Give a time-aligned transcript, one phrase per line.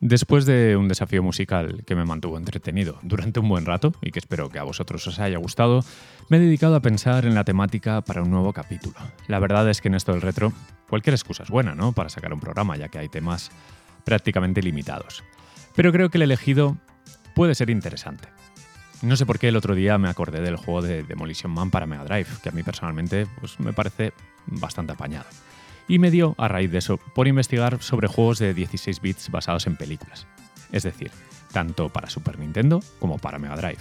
[0.00, 4.18] Después de un desafío musical que me mantuvo entretenido durante un buen rato y que
[4.18, 5.82] espero que a vosotros os haya gustado,
[6.28, 8.94] me he dedicado a pensar en la temática para un nuevo capítulo.
[9.26, 10.52] La verdad es que en esto del retro,
[10.90, 11.92] cualquier excusa es buena, ¿no?
[11.92, 13.50] Para sacar un programa, ya que hay temas
[14.04, 15.24] prácticamente limitados.
[15.74, 16.76] Pero creo que el elegido
[17.34, 18.28] puede ser interesante.
[19.00, 21.86] No sé por qué el otro día me acordé del juego de Demolition Man para
[21.86, 24.12] Mega Drive, que a mí personalmente pues, me parece
[24.46, 25.26] bastante apañado
[25.88, 29.66] y me dio, a raíz de eso, por investigar sobre juegos de 16 bits basados
[29.66, 30.26] en películas.
[30.72, 31.10] Es decir,
[31.52, 33.78] tanto para Super Nintendo como para Mega Drive.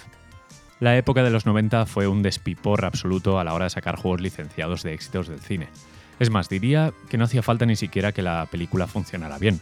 [0.79, 4.21] La época de los 90 fue un despipor absoluto a la hora de sacar juegos
[4.21, 5.69] licenciados de éxitos del cine.
[6.19, 9.59] Es más, diría que no hacía falta ni siquiera que la película funcionara bien,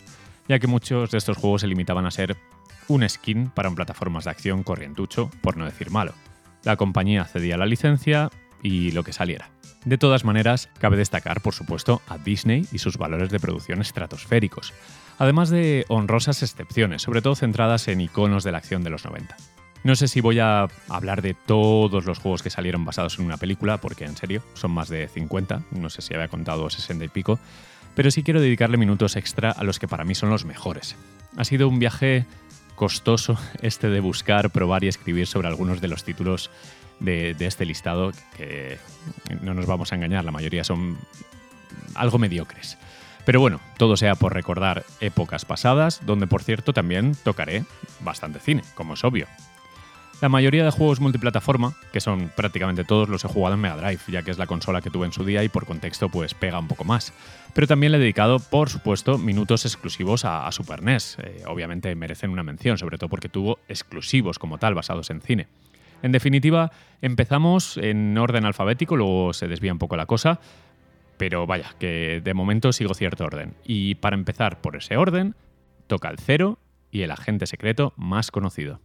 [0.48, 2.36] ya que muchos de estos juegos se limitaban a ser
[2.88, 6.14] un skin para un plataformas de acción corrientucho, por no decir malo.
[6.64, 8.30] La compañía cedía la licencia
[8.62, 9.50] y lo que saliera.
[9.86, 14.74] De todas maneras, cabe destacar, por supuesto, a Disney y sus valores de producción estratosféricos,
[15.20, 19.36] además de honrosas excepciones, sobre todo centradas en iconos de la acción de los 90.
[19.84, 23.36] No sé si voy a hablar de todos los juegos que salieron basados en una
[23.36, 27.10] película, porque en serio, son más de 50, no sé si había contado 60 y
[27.10, 27.38] pico,
[27.94, 30.96] pero sí quiero dedicarle minutos extra a los que para mí son los mejores.
[31.36, 32.26] Ha sido un viaje
[32.76, 36.50] costoso este de buscar, probar y escribir sobre algunos de los títulos
[37.04, 38.80] de, este listado, que
[39.42, 40.98] no nos vamos a engañar, la mayoría son
[41.96, 42.78] algo mediocres.
[43.26, 47.64] Pero bueno, todo sea por recordar épocas pasadas, donde por cierto también tocaré
[48.02, 49.28] bastante cine, como es obvio.
[50.22, 54.00] La mayoría de juegos multiplataforma, que son prácticamente todos, los he jugado en Mega Drive,
[54.08, 56.60] ya que es la consola que tuve en su día y por contexto pues pega
[56.60, 57.12] un poco más.
[57.54, 61.18] Pero también le he dedicado, por supuesto, minutos exclusivos a, Super NES.
[61.22, 65.48] Eh, obviamente merecen una mención, sobre todo porque tuvo exclusivos como tal, basados en cine.
[66.04, 66.70] En definitiva,
[67.02, 70.42] empezamos en orden alfabético, luego se desvía un poco la cosa,
[71.18, 73.54] pero vaya, que de momento sigo cierto orden.
[73.64, 75.34] Y para empezar por ese orden,
[75.88, 76.60] toca el cero
[76.92, 78.82] y el agente secreto más conocido.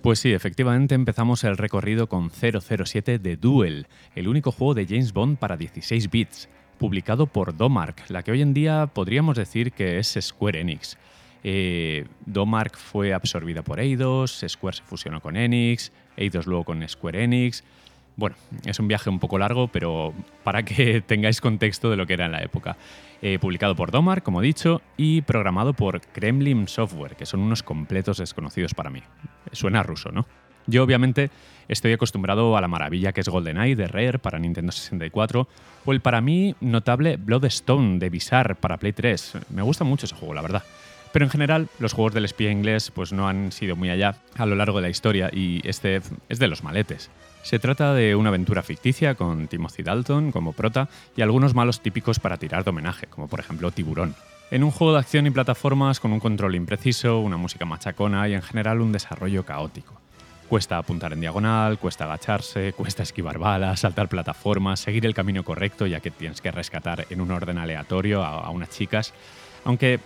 [0.00, 5.12] Pues sí, efectivamente empezamos el recorrido con 007 de Duel, el único juego de James
[5.12, 9.98] Bond para 16 bits publicado por Domark, la que hoy en día podríamos decir que
[9.98, 10.98] es Square Enix.
[11.42, 17.24] Eh, Domark fue absorbida por Eidos, Square se fusionó con Enix, Eidos luego con Square
[17.24, 17.64] Enix.
[18.16, 22.14] Bueno, es un viaje un poco largo, pero para que tengáis contexto de lo que
[22.14, 22.76] era en la época.
[23.22, 27.62] Eh, publicado por Domark, como he dicho, y programado por Kremlin Software, que son unos
[27.62, 29.02] completos desconocidos para mí.
[29.52, 30.26] Suena ruso, ¿no?
[30.66, 31.30] Yo obviamente
[31.68, 35.48] estoy acostumbrado a la maravilla que es GoldenEye de Rare para Nintendo 64
[35.84, 39.38] o el para mí notable Bloodstone de Bizarre para Play 3.
[39.50, 40.62] Me gusta mucho ese juego, la verdad.
[41.12, 44.46] Pero en general, los juegos del espía inglés pues no han sido muy allá a
[44.46, 47.10] lo largo de la historia y este es de los maletes.
[47.42, 52.18] Se trata de una aventura ficticia con Timothy Dalton como prota y algunos malos típicos
[52.18, 54.16] para tirar de homenaje, como por ejemplo Tiburón.
[54.50, 58.34] En un juego de acción y plataformas con un control impreciso, una música machacona y
[58.34, 60.03] en general un desarrollo caótico.
[60.48, 65.86] Cuesta apuntar en diagonal, cuesta agacharse, cuesta esquivar balas, saltar plataformas, seguir el camino correcto
[65.86, 69.14] ya que tienes que rescatar en un orden aleatorio a, unas chicas.
[69.64, 70.00] Aunque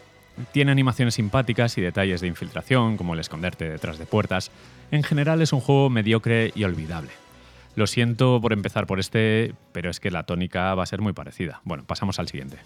[0.52, 4.52] tiene animaciones simpáticas y detalles de infiltración, como el esconderte detrás de puertas,
[4.92, 7.10] en general es un juego mediocre y olvidable.
[7.74, 11.12] Lo siento por empezar por este, pero es que la tónica va a ser muy
[11.12, 11.60] parecida.
[11.64, 12.58] Bueno, pasamos al siguiente.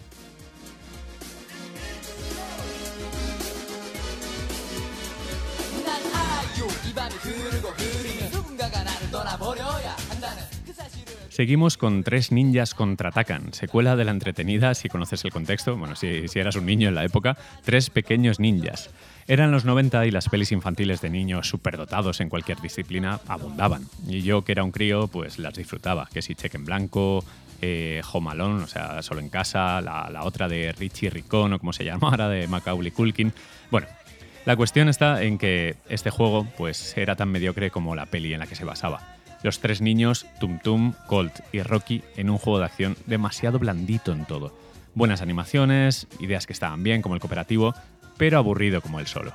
[11.33, 16.25] Seguimos con Tres Ninjas Contraatacan, secuela de la entretenida, si conoces el contexto, bueno, si,
[16.35, 18.91] eras un niño en la época, Tres Pequeños Ninjas.
[19.27, 23.87] Eran los 90 y las pelis infantiles de niños superdotados en cualquier disciplina abundaban.
[24.07, 27.25] Y yo, que era un crío, pues las disfrutaba, que si Cheque en Blanco,
[27.61, 31.57] eh, Home Alone, o sea, solo en casa, la, la otra de Richie Ricón o
[31.57, 33.33] como se llamara, de Macaulay Culkin.
[33.71, 33.87] Bueno,
[34.45, 38.39] la cuestión está en que este juego pues era tan mediocre como la peli en
[38.39, 39.01] la que se basaba.
[39.41, 44.11] Los tres niños, Tum Tum, Colt y Rocky, en un juego de acción demasiado blandito
[44.11, 44.57] en todo.
[44.95, 47.73] Buenas animaciones, ideas que estaban bien como el cooperativo,
[48.17, 49.33] pero aburrido como el solo.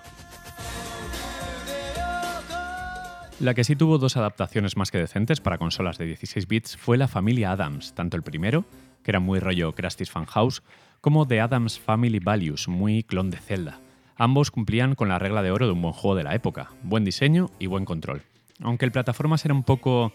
[3.40, 6.98] La que sí tuvo dos adaptaciones más que decentes para consolas de 16 bits fue
[6.98, 8.64] la familia Adams, tanto el primero,
[9.02, 10.62] que era muy rollo Krusty's Fan House,
[11.00, 13.80] como The Adams Family Values, muy clon de Zelda.
[14.18, 17.04] Ambos cumplían con la regla de oro de un buen juego de la época, buen
[17.04, 18.22] diseño y buen control.
[18.60, 20.12] Aunque el plataformas era un poco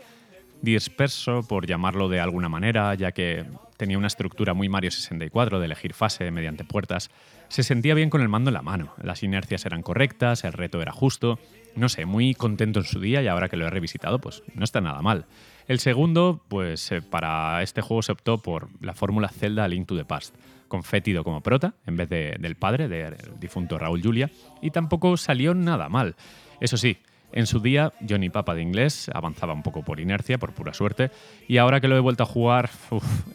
[0.62, 3.46] disperso, por llamarlo de alguna manera, ya que
[3.78, 7.10] tenía una estructura muy Mario 64 de elegir fase mediante puertas,
[7.48, 8.94] se sentía bien con el mando en la mano.
[9.02, 11.40] Las inercias eran correctas, el reto era justo
[11.76, 14.64] no sé, muy contento en su día y ahora que lo he revisitado, pues no
[14.64, 15.26] está nada mal.
[15.68, 19.96] El segundo, pues eh, para este juego se optó por la fórmula Zelda Link to
[19.96, 20.36] the Past,
[20.74, 25.54] con Fétido como prota, en vez del padre, del difunto Raúl Julia, y tampoco salió
[25.54, 26.16] nada mal.
[26.60, 26.98] Eso sí,
[27.32, 31.12] en su día, Johnny Papa de inglés avanzaba un poco por inercia, por pura suerte,
[31.48, 32.72] y ahora que lo he vuelto a jugar,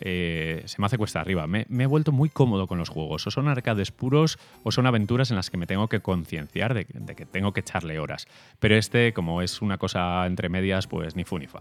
[0.00, 1.46] eh, se me hace cuesta arriba.
[1.46, 3.24] Me, he vuelto muy cómodo con los juegos.
[3.28, 6.88] O son arcades puros o son aventuras en las que me tengo que concienciar de,
[6.92, 8.26] de, que tengo que echarle horas.
[8.58, 11.60] Pero este, como es una cosa entre medias, pues ni fu ni fa.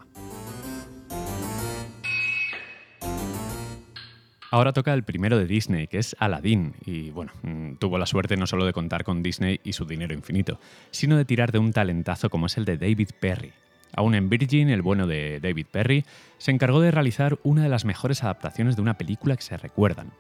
[4.50, 8.38] Ahora toca el primero de Disney, que es Aladdin, y bueno, mm, tuvo la suerte
[8.38, 10.60] no solo de contar con Disney y su dinero infinito,
[10.90, 13.52] sino de tirar de un talentazo como es el de David Perry.
[13.94, 16.06] Aún en Virgin, el bueno de David Perry
[16.38, 20.12] se encargó de realizar una de las mejores adaptaciones de una película que se recuerdan.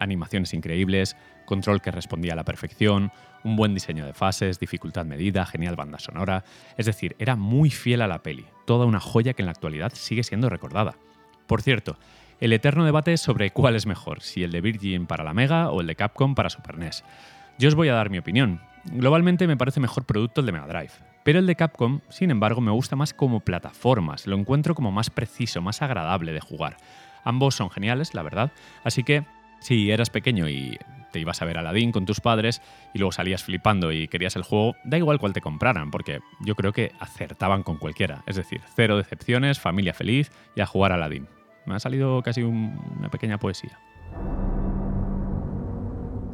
[0.00, 1.16] Animaciones increíbles,
[1.46, 3.12] control que respondía a la perfección,
[3.44, 6.44] un buen diseño de fases, dificultad medida, genial banda sonora,
[6.76, 9.92] es decir, era muy fiel a la peli, toda una joya que en la actualidad
[9.94, 10.96] sigue siendo recordada.
[11.46, 11.96] Por cierto,
[12.40, 15.80] el eterno debate sobre cuál es mejor, si el de Virgin para la Mega o
[15.80, 17.04] el de Capcom para Super NES.
[17.58, 18.60] Yo os voy a dar mi opinión.
[18.84, 20.92] Globalmente me parece mejor producto el de Mega Drive,
[21.22, 25.10] pero el de Capcom, sin embargo, me gusta más como plataformas, lo encuentro como más
[25.10, 26.76] preciso, más agradable de jugar.
[27.24, 28.52] Ambos son geniales, la verdad,
[28.82, 29.24] así que
[29.60, 30.78] si eras pequeño y
[31.12, 32.60] te ibas a ver Aladdin con tus padres
[32.92, 36.56] y luego salías flipando y querías el juego, da igual cuál te compraran, porque yo
[36.56, 38.24] creo que acertaban con cualquiera.
[38.26, 41.28] Es decir, cero decepciones, familia feliz y a jugar a Aladdin.
[41.66, 43.78] Me ha salido casi una pequeña poesía.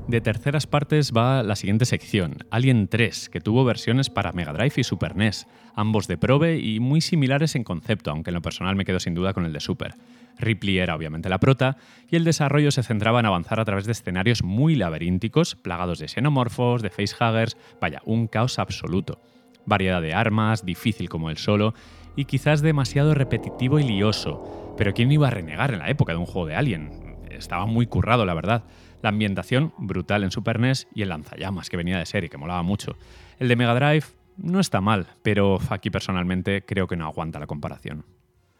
[0.08, 4.72] De terceras partes va la siguiente sección, Alien 3, que tuvo versiones para Mega Drive
[4.78, 8.74] y Super NES, ambos de Probe y muy similares en concepto, aunque en lo personal
[8.74, 9.96] me quedo sin duda con el de Super.
[10.38, 11.76] Ripley era obviamente la prota,
[12.08, 16.08] y el desarrollo se centraba en avanzar a través de escenarios muy laberínticos, plagados de
[16.08, 19.20] xenomorfos, de facehuggers, vaya, un caos absoluto.
[19.66, 21.74] Variedad de armas, difícil como el solo,
[22.16, 26.18] y quizás demasiado repetitivo y lioso, pero ¿quién iba a renegar en la época de
[26.18, 27.16] un juego de Alien?
[27.30, 28.62] Estaba muy currado, la verdad.
[29.02, 32.62] La ambientación, brutal en Super NES, y el lanzallamas que venía de serie, que molaba
[32.62, 32.96] mucho.
[33.40, 37.48] El de Mega Drive no está mal, pero aquí personalmente creo que no aguanta la
[37.48, 38.04] comparación.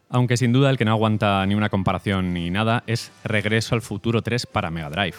[0.09, 3.81] Aunque sin duda el que no aguanta ni una comparación ni nada es Regreso al
[3.81, 5.15] Futuro 3 para Mega Drive.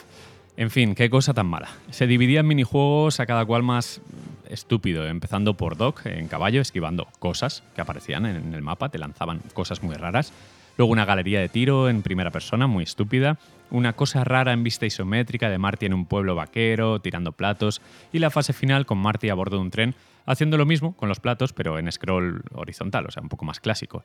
[0.59, 1.69] En fin, qué cosa tan mala.
[1.89, 4.03] Se dividía en minijuegos a cada cual más
[4.51, 9.41] estúpido, empezando por Doc en caballo esquivando cosas que aparecían en el mapa, te lanzaban
[9.55, 10.35] cosas muy raras.
[10.81, 13.37] Luego una galería de tiro en primera persona, muy estúpida.
[13.71, 17.83] Una cosa rara en vista isométrica de Marty en un pueblo vaquero, tirando platos.
[18.15, 19.95] Y la fase final con Marty a bordo de un tren,
[20.25, 23.61] haciendo lo mismo con los platos, pero en scroll horizontal, o sea, un poco más
[23.61, 24.05] clásico.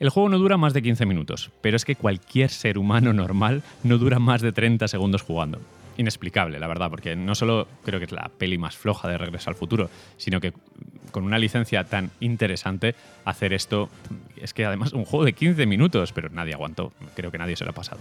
[0.00, 3.62] El juego no dura más de 15 minutos, pero es que cualquier ser humano normal
[3.84, 5.60] no dura más de 30 segundos jugando
[6.00, 9.50] inexplicable, la verdad, porque no solo creo que es la peli más floja de Regreso
[9.50, 10.52] al Futuro, sino que
[11.10, 13.88] con una licencia tan interesante, hacer esto
[14.36, 17.64] es que además un juego de 15 minutos, pero nadie aguantó, creo que nadie se
[17.64, 18.00] lo ha pasado.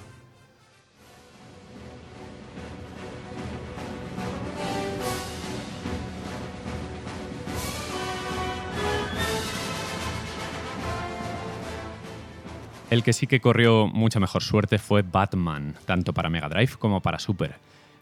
[12.89, 17.01] El que sí que corrió mucha mejor suerte fue Batman, tanto para Mega Drive como
[17.01, 17.53] para Super.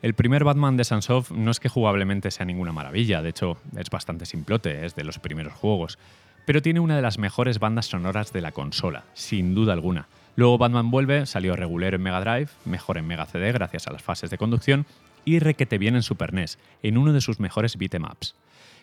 [0.03, 3.89] El primer Batman de Sunsoft no es que jugablemente sea ninguna maravilla, de hecho es
[3.89, 5.97] bastante simplote, es de los primeros juegos,
[6.45, 10.07] pero tiene una de las mejores bandas sonoras de la consola, sin duda alguna.
[10.35, 14.03] Luego Batman vuelve, salió regular en Mega Drive, mejor en Mega CD gracias a las
[14.03, 14.86] fases de conducción
[15.25, 18.36] y requete bien en Super NES, en uno de sus mejores beatemaps.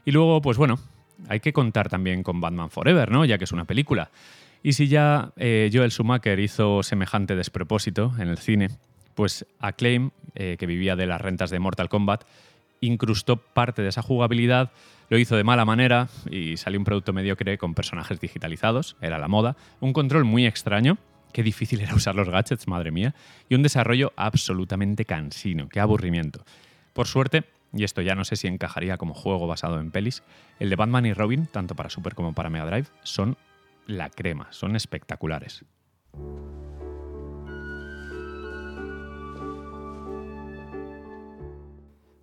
[0.04, 0.80] Y luego, pues bueno,
[1.28, 3.24] hay que contar también con Batman Forever, ¿no?
[3.24, 4.10] Ya que es una película.
[4.64, 8.70] Y si ya eh, Joel Schumacher hizo semejante despropósito en el cine,
[9.14, 12.24] pues Acclaim, eh, que vivía de las rentas de Mortal Kombat,
[12.80, 14.70] incrustó parte de esa jugabilidad,
[15.08, 19.28] lo hizo de mala manera y salió un producto mediocre con personajes digitalizados, era la
[19.28, 20.98] moda, un control muy extraño,
[21.32, 23.14] qué difícil era usar los gadgets, madre mía,
[23.48, 26.44] y un desarrollo absolutamente cansino, qué aburrimiento.
[26.92, 30.22] Por suerte, y esto ya no sé si encajaría como juego basado en pelis,
[30.58, 33.36] el de Batman y Robin, tanto para Super como para Mega Drive, son
[33.86, 35.64] la crema, son espectaculares.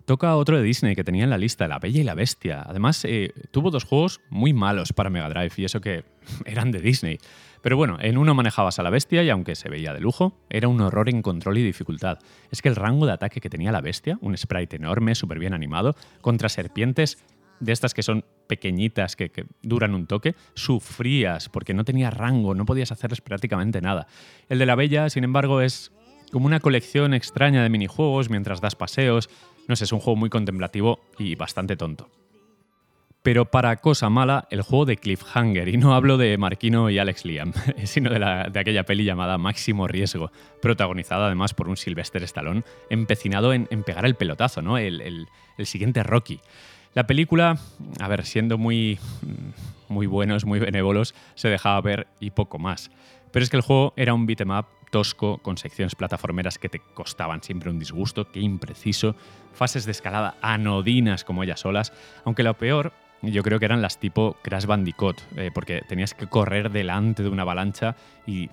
[0.04, 2.62] Toca otro de Disney que tenía en la lista, La Bella y la Bestia.
[2.66, 6.04] Además, eh, tuvo dos juegos muy malos para Mega Drive y eso que
[6.44, 7.18] eran de Disney.
[7.62, 10.66] Pero bueno, en uno manejabas a la bestia y aunque se veía de lujo, era
[10.66, 12.18] un horror en control y dificultad.
[12.50, 15.54] Es que el rango de ataque que tenía la bestia, un sprite enorme, súper bien
[15.54, 17.18] animado, contra serpientes
[17.60, 22.56] de estas que son pequeñitas, que, que, duran un toque, sufrías porque no tenía rango,
[22.56, 24.08] no podías hacerles prácticamente nada.
[24.48, 25.92] El de la Bella, sin embargo, es
[26.32, 29.28] como una colección extraña de minijuegos mientras das paseos,
[29.68, 32.08] no sé, es un juego muy contemplativo y bastante tonto.
[33.22, 37.24] Pero para cosa mala, el juego de Cliffhanger, y no hablo de Marquino y Alex
[37.24, 37.52] Liam,
[37.84, 38.18] sino de,
[38.50, 44.06] de aquella peli llamada Máximo Riesgo, protagonizada además por un Sylvester Stallone, empecinado en, pegar
[44.06, 44.78] el pelotazo, ¿no?
[44.78, 46.40] El, el, siguiente Rocky.
[46.94, 47.58] La película,
[48.00, 48.98] a ver, siendo muy,
[49.88, 52.90] muy buenos, muy benévolos, se dejaba ver y poco más.
[53.30, 56.78] Pero es que el juego era un beat'em up tosco, con secciones plataformeras que te
[56.78, 59.16] costaban siempre un disgusto, que impreciso,
[59.52, 61.92] fases de escalada anodinas como ellas solas,
[62.24, 66.26] aunque lo peor yo creo que eran las tipo Crash Bandicoot, eh, porque tenías que
[66.26, 67.94] correr delante de una avalancha
[68.26, 68.50] y eh,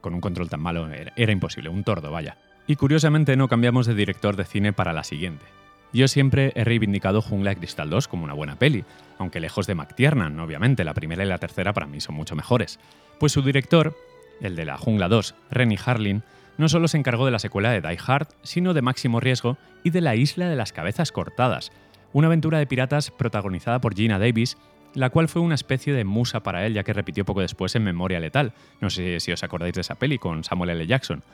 [0.00, 2.38] con un control tan malo era, imposible, un tordo, vaya.
[2.66, 5.44] Y curiosamente no cambiamos de director de cine para la siguiente.
[5.92, 8.84] Yo siempre he reivindicado Jungla de Cristal 2 como una buena peli,
[9.18, 12.80] aunque lejos de McTiernan, obviamente, la primera y la tercera para mí son mucho mejores.
[13.20, 13.94] Pues su director,
[14.40, 16.22] el de la Jungla 2, Renny Harlin,
[16.56, 19.90] no solo se encargó de la secuela de Die Hard, sino de Máximo Riesgo y
[19.90, 21.72] de La Isla de las Cabezas Cortadas,
[22.12, 24.56] una aventura de piratas protagonizada por Gina Davis,
[24.94, 27.82] la cual fue una especie de musa para él, ya que repitió poco después en
[27.82, 28.52] Memoria Letal.
[28.80, 30.86] No sé si os acordáis de esa peli con Samuel L.
[30.86, 31.24] Jackson.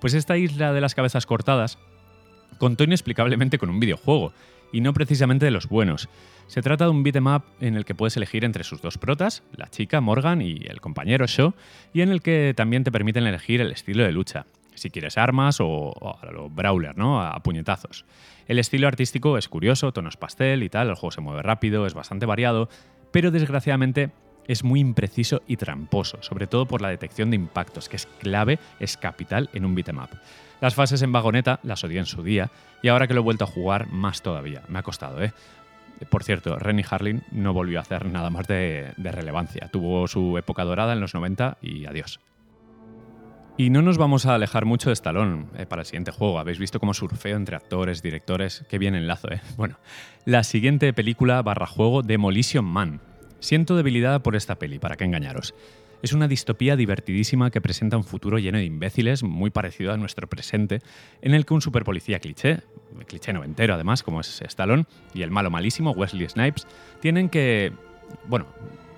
[0.00, 1.78] Pues esta isla de las cabezas cortadas
[2.58, 4.32] contó inexplicablemente con un videojuego,
[4.72, 6.08] y no precisamente de los buenos.
[6.46, 9.42] Se trata de un beat'em up en el que puedes elegir entre sus dos protas,
[9.56, 11.54] la chica Morgan y el compañero Shaw,
[11.92, 15.58] y en el que también te permiten elegir el estilo de lucha si quieres armas
[15.60, 15.92] o,
[16.32, 17.20] lo brawler, ¿no?
[17.20, 18.04] A puñetazos.
[18.46, 21.94] El estilo artístico es curioso, tonos pastel y tal, el juego se mueve rápido, es
[21.94, 22.68] bastante variado,
[23.12, 24.10] pero desgraciadamente
[24.46, 28.58] es muy impreciso y tramposo, sobre todo por la detección de impactos, que es clave,
[28.78, 30.10] es capital en un beat'em up.
[30.60, 32.50] Las fases en vagoneta las odié en su día
[32.82, 34.62] y ahora que lo he vuelto a jugar más todavía.
[34.68, 35.32] Me ha costado, ¿eh?
[36.08, 39.68] Por cierto, Renny Harlin no volvió a hacer nada más de, de relevancia.
[39.68, 42.20] Tuvo su época dorada en los 90 y adiós.
[43.60, 46.38] Y no nos vamos a alejar mucho de Stallone eh, para el siguiente juego.
[46.38, 48.64] Habéis visto cómo surfeo entre actores, directores.
[48.70, 49.42] Qué bien enlazo, ¿eh?
[49.58, 49.76] Bueno,
[50.24, 53.02] la siguiente película barra juego Demolition Man.
[53.40, 55.54] Siento debilidad por esta peli, para qué engañaros.
[56.02, 60.28] Es una distopía divertidísima que presenta un futuro lleno de imbéciles, muy parecido a nuestro
[60.28, 60.80] presente,
[61.20, 62.60] en el que un superpolicía cliché,
[63.06, 66.66] cliché noventero además, como es Stallone, y el malo malísimo, Wesley Snipes,
[67.00, 67.72] tienen que,
[68.28, 68.46] bueno,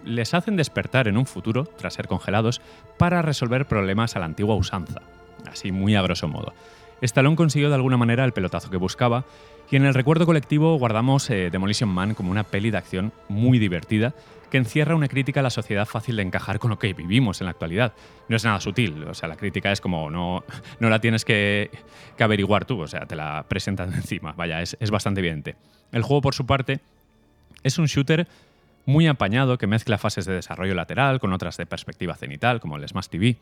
[0.04, 2.60] les hacen despertar en un futuro, tras ser congelados,
[2.98, 5.02] para resolver problemas a la antigua usanza.
[5.46, 6.52] Así muy a grosso modo.
[7.00, 9.24] Stallone consiguió de alguna manera el pelotazo que buscaba,
[9.70, 13.58] y en el recuerdo colectivo guardamos eh, Demolition Man como una peli de acción muy
[13.58, 14.14] divertida
[14.52, 17.46] que encierra una crítica a la sociedad fácil de encajar con lo que vivimos en
[17.46, 17.94] la actualidad.
[18.28, 20.44] No es nada sutil, o sea, la crítica es como no,
[20.78, 21.70] no la tienes que,
[22.18, 25.56] averiguar tú, o sea, te la presentan encima, vaya, es, es bastante evidente.
[25.90, 26.80] El juego, por su parte,
[27.62, 28.28] es un shooter
[28.84, 32.86] muy apañado que mezcla fases de desarrollo lateral con otras de perspectiva cenital, como el
[32.86, 33.36] Smash TV.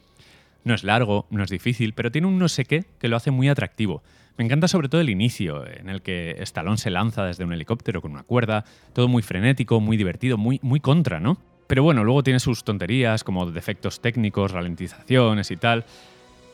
[0.65, 3.31] No es largo, no es difícil, pero tiene un no sé qué que lo hace
[3.31, 4.03] muy atractivo.
[4.37, 8.01] Me encanta sobre todo el inicio, en el que Stallone se lanza desde un helicóptero
[8.01, 11.39] con una cuerda, todo muy frenético, muy divertido, muy, muy contra, ¿no?
[11.67, 15.85] Pero bueno, luego tiene sus tonterías como defectos técnicos, ralentizaciones y tal.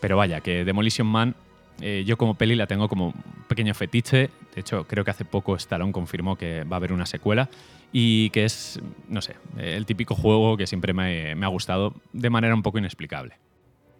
[0.01, 1.35] Pero vaya, que Demolition Man
[1.81, 3.15] eh, yo como peli la tengo como un
[3.49, 4.31] pequeño fetiche.
[4.55, 7.49] De hecho, creo que hace poco Stallone confirmó que va a haber una secuela
[7.93, 12.55] y que es, no sé, el típico juego que siempre me, ha gustado de manera
[12.55, 13.35] un poco inexplicable.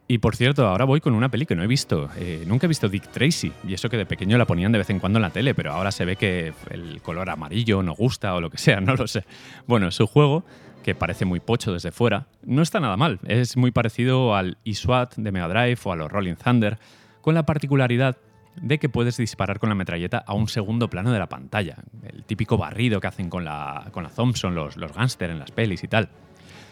[0.09, 2.09] Y por cierto, ahora voy con una peli que no he visto.
[2.17, 4.91] Eh, nunca he visto Dick Tracy, y eso que de pequeño la ponían de vez
[4.91, 8.35] en cuando en la tele, pero ahora se ve que el color amarillo no gusta
[8.35, 9.25] o lo que sea, no lo sé.
[9.67, 10.45] Bueno, su juego,
[10.85, 13.19] que parece muy pocho desde fuera, no está nada mal.
[13.27, 16.79] Es muy parecido al eSWAT de Mega Drive o a los Rolling Thunder,
[17.21, 18.17] con la particularidad
[18.63, 21.79] de que puedes disparar con la metralleta a un segundo plano de la pantalla.
[22.05, 25.51] El típico barrido que hacen con la, con la Thompson los, los gángster en las
[25.51, 26.09] pelis y tal.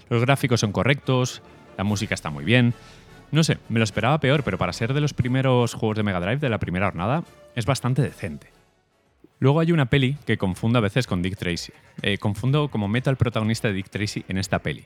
[0.09, 1.43] Los gráficos son correctos,
[1.77, 2.75] la música está muy bien.
[3.35, 6.21] No sé, me lo esperaba peor, pero para ser de los primeros juegos de Mega
[6.21, 7.25] Drive de la primera jornada,
[7.57, 8.47] es bastante decente.
[9.41, 11.73] Luego hay una peli que confundo a veces con Dick Tracy.
[12.03, 14.85] Eh, confundo como meto al protagonista de Dick Tracy en esta peli.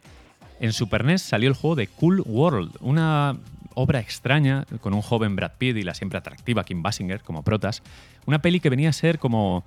[0.61, 3.37] En Super NES salió el juego de Cool World, una
[3.75, 7.83] obra extraña con un joven Brad Pitt y la siempre atractiva Kim Basinger como protas.
[8.25, 9.62] Una peli que venía a ser como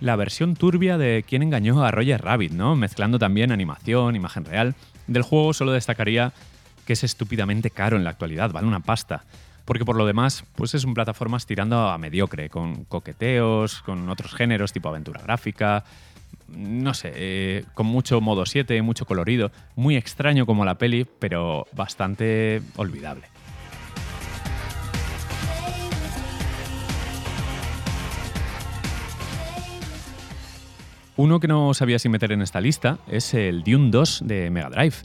[0.00, 2.74] la versión turbia de quien engañó a Roger Rabbit, ¿no?
[2.74, 4.74] Mezclando también animación, imagen real.
[5.06, 6.32] Del juego solo destacaría
[6.86, 9.24] que es estúpidamente caro en la actualidad, vale una pasta.
[9.66, 14.32] Porque por lo demás, pues es un plataformas tirando a mediocre, con coqueteos, con otros
[14.34, 15.84] géneros tipo aventura gráfica,
[16.48, 21.66] no sé, eh, con mucho modo 7, mucho colorido, muy extraño como la peli, pero
[21.72, 23.26] bastante olvidable.
[31.16, 34.68] Uno que no sabía si meter en esta lista es el Dune 2 de Mega
[34.68, 34.96] Drive.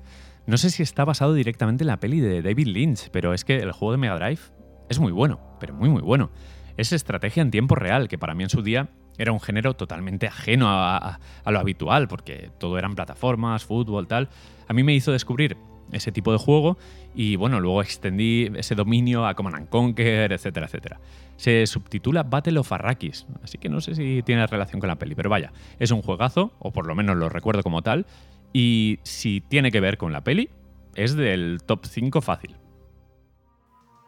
[0.47, 3.57] No sé si está basado directamente en la peli de David Lynch, pero es que
[3.57, 4.41] el juego de Mega Drive
[4.89, 6.31] es muy bueno, pero muy muy bueno.
[6.77, 10.27] Es estrategia en tiempo real, que para mí en su día era un género totalmente
[10.27, 14.29] ajeno a, lo habitual, porque todo eran plataformas, fútbol, tal.
[14.67, 15.57] A mí me hizo descubrir
[15.91, 16.77] ese tipo de juego
[17.13, 20.99] y bueno, luego extendí ese dominio a Command Conquer, etcétera, etcétera.
[21.35, 25.15] Se subtitula Battle of Arrakis, así que no sé si tiene relación con la peli,
[25.15, 28.05] pero vaya, es un juegazo, o por lo menos lo recuerdo como tal,
[28.53, 30.49] y si tiene que ver con la peli,
[30.95, 32.55] es del top 5 fácil.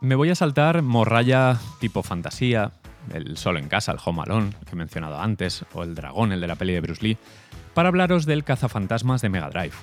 [0.02, 2.74] Me voy a saltar morralla tipo fantasía,
[3.14, 6.42] el solo en casa, el Home Alone, que he mencionado antes, o el dragón, el
[6.42, 7.18] de la peli de Bruce Lee,
[7.74, 9.74] para hablaros del cazafantasmas de Mega Drive.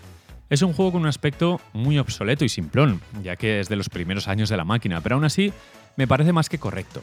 [0.50, 3.88] Es un juego con un aspecto muy obsoleto y simplón, ya que es de los
[3.88, 5.52] primeros años de la máquina, pero aún así
[5.96, 7.00] me parece más que correcto.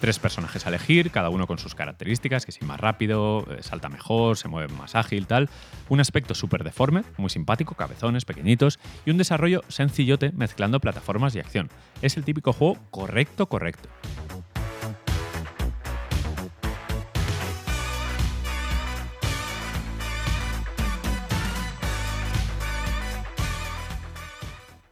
[0.00, 3.88] Tres personajes a elegir, cada uno con sus características, que si más rápido, eh, salta
[3.88, 5.48] mejor, se mueve más ágil, tal.
[5.88, 11.40] Un aspecto súper deforme, muy simpático, cabezones, pequeñitos, y un desarrollo sencillote mezclando plataformas y
[11.40, 11.70] acción.
[12.02, 13.88] Es el típico juego correcto, correcto.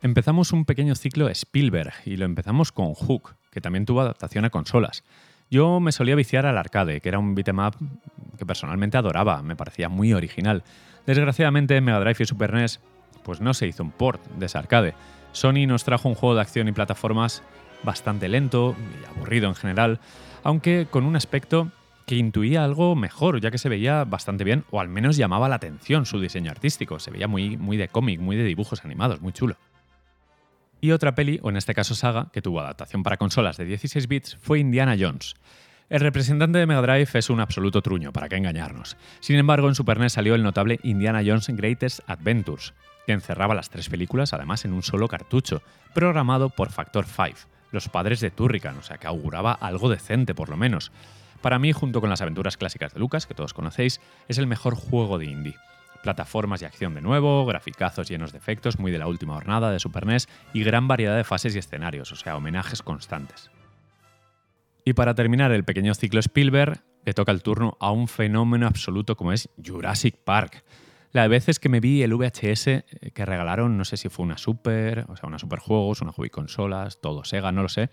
[0.04, 4.50] Empezamos un pequeño ciclo Spielberg y lo empezamos con Hook, que también tuvo adaptación a
[4.50, 5.04] consolas.
[5.50, 7.76] Yo me solía viciar al arcade, que era un beat'em up
[8.36, 10.64] que personalmente adoraba, me parecía muy original.
[11.06, 12.80] Desgraciadamente Mega Drive y Super NES
[13.22, 14.94] pues no se hizo un port de ese arcade.
[15.32, 17.42] Sony nos trajo un juego de acción y plataformas
[17.82, 20.00] bastante lento y aburrido en general,
[20.42, 21.70] aunque con un aspecto
[22.06, 25.56] que intuía algo mejor, ya que se veía bastante bien, o al menos llamaba la
[25.56, 26.98] atención su diseño artístico.
[26.98, 29.56] Se veía muy, muy de cómic, muy de dibujos animados, muy chulo.
[30.84, 34.06] Y otra peli, o en este caso saga, que tuvo adaptación para consolas de 16
[34.06, 35.34] bits fue Indiana Jones.
[35.88, 38.98] El representante de Mega Drive es un absoluto truño, para qué engañarnos.
[39.20, 42.74] Sin embargo, en Super NES salió el notable Indiana Jones Greatest Adventures,
[43.06, 45.62] que encerraba las tres películas además en un solo cartucho,
[45.94, 50.50] programado por Factor 5, los padres de Turrican, o sea que auguraba algo decente por
[50.50, 50.92] lo menos.
[51.40, 54.74] Para mí, junto con las aventuras clásicas de Lucas, que todos conocéis, es el mejor
[54.74, 55.56] juego de indie
[56.04, 59.80] plataformas y acción de nuevo, graficazos llenos de efectos muy de la última jornada de
[59.80, 63.50] Super NES y gran variedad de fases y escenarios, o sea, homenajes constantes.
[64.84, 69.16] Y para terminar el pequeño ciclo Spielberg, le toca el turno a un fenómeno absoluto
[69.16, 70.62] como es Jurassic Park.
[71.12, 74.36] La veces que me vi el VHS eh, que regalaron, no sé si fue una
[74.36, 77.88] Super, o sea, una Super Juegos, una Hobby Consolas, todo Sega, no lo sé,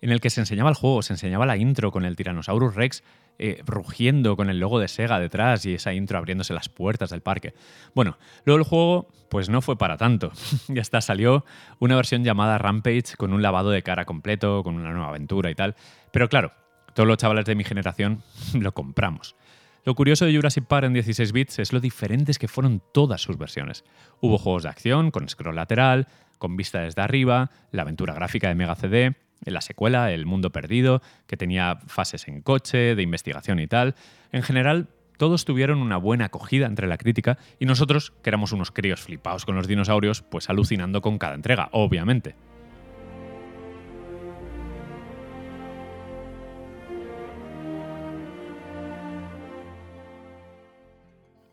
[0.00, 3.02] en el que se enseñaba el juego, se enseñaba la intro con el Tyrannosaurus Rex
[3.38, 7.20] eh, rugiendo con el logo de Sega detrás y esa intro abriéndose las puertas del
[7.20, 7.52] parque.
[7.94, 10.32] Bueno, luego el juego pues no fue para tanto.
[10.68, 11.44] ya está, salió
[11.78, 15.54] una versión llamada Rampage con un lavado de cara completo, con una nueva aventura y
[15.54, 15.76] tal.
[16.12, 16.52] Pero claro,
[16.94, 18.22] todos los chavales de mi generación
[18.54, 19.36] lo compramos.
[19.84, 23.36] Lo curioso de Jurassic Park en 16 bits es lo diferentes que fueron todas sus
[23.36, 23.84] versiones.
[24.20, 28.54] Hubo juegos de acción con scroll lateral, con vista desde arriba, la aventura gráfica de
[28.54, 33.66] Mega CD, la secuela, El Mundo Perdido, que tenía fases en coche, de investigación y
[33.66, 33.94] tal.
[34.32, 38.70] En general, todos tuvieron una buena acogida entre la crítica y nosotros, que éramos unos
[38.70, 42.34] críos flipados con los dinosaurios, pues alucinando con cada entrega, obviamente.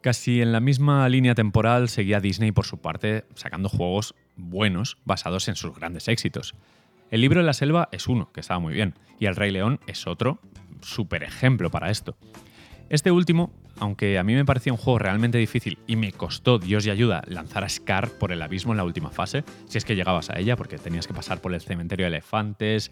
[0.04, 5.48] Casi en la misma línea temporal seguía Disney por su parte sacando juegos buenos basados
[5.48, 6.56] en sus grandes éxitos.
[7.14, 9.80] El libro de la selva es uno, que estaba muy bien, y El Rey León
[9.86, 10.40] es otro
[10.82, 12.18] súper ejemplo para esto.
[12.90, 16.88] Este último, aunque a mí me parecía un juego realmente difícil y me costó, Dios
[16.88, 19.96] y ayuda, lanzar a Scar por el abismo en la última fase, si es que
[19.96, 22.92] llegabas a ella, porque tenías que pasar por el cementerio de elefantes,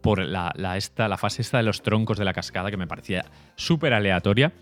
[0.00, 3.24] por la, esta, la fase esta de los troncos de la cascada, que me parecía
[3.54, 4.52] súper aleatoria.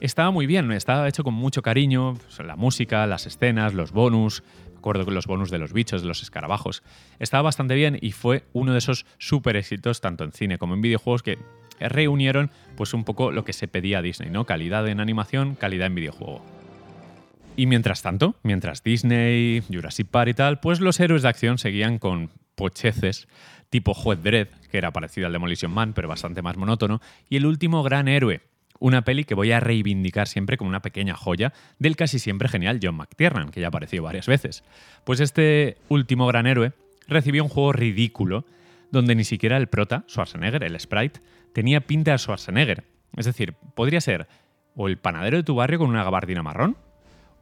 [0.00, 4.44] Estaba muy bien, estaba hecho con mucho cariño, pues, la música, las escenas, los bonus,
[4.78, 6.82] acuerdo con los bonus de los bichos, de los escarabajos.
[7.18, 10.80] Estaba bastante bien y fue uno de esos super éxitos, tanto en cine como en
[10.80, 11.38] videojuegos, que
[11.80, 14.44] reunieron pues un poco lo que se pedía a Disney, ¿no?
[14.46, 16.44] Calidad en animación, calidad en videojuego.
[17.56, 21.98] Y mientras tanto, mientras Disney, Jurassic Park y tal, pues los héroes de acción seguían
[21.98, 23.28] con pocheces
[23.70, 27.46] tipo Juez Dredd, que era parecido al Demolition Man, pero bastante más monótono, y el
[27.46, 28.40] último gran héroe,
[28.78, 32.80] una peli que voy a reivindicar siempre como una pequeña joya del casi siempre genial
[32.82, 34.64] John McTiernan, que ya ha aparecido varias veces.
[35.04, 36.72] Pues este último gran héroe
[37.06, 38.44] recibió un juego ridículo
[38.90, 41.20] donde ni siquiera el prota, Schwarzenegger, el sprite,
[41.52, 42.84] tenía pinta de Schwarzenegger.
[43.16, 44.28] Es decir, podría ser
[44.76, 46.76] o el panadero de tu barrio con una gabardina marrón,